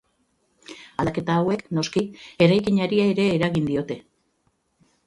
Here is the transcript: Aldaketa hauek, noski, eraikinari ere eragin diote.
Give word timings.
Aldaketa 1.03 1.35
hauek, 1.41 1.61
noski, 1.79 2.03
eraikinari 2.47 3.05
ere 3.07 3.31
eragin 3.39 3.71
diote. 3.71 4.01